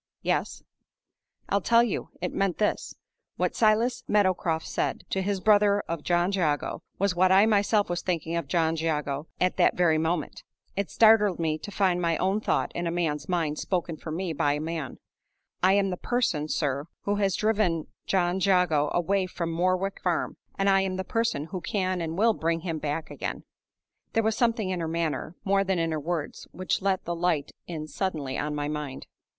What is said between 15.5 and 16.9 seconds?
I am the person, sir,